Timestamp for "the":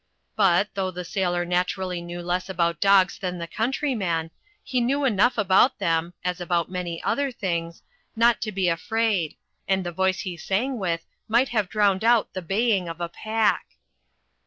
0.89-1.05, 3.37-3.47, 9.85-9.91, 12.01-12.41